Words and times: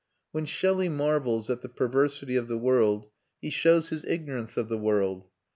When 0.31 0.45
Shelley 0.45 0.89
marvels 0.89 1.47
at 1.51 1.61
the 1.61 1.69
perversity 1.69 2.35
of 2.35 2.47
the 2.47 2.57
world, 2.57 3.09
he 3.39 3.51
shows 3.51 3.89
his 3.89 4.03
ignorance 4.05 4.57
of 4.57 4.67
the 4.67 4.79
world. 4.79 5.27